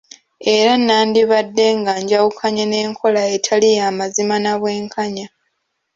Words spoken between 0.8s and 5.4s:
nandibadde nga njawukanye n’enkola etali y'amazima na bwenkanya.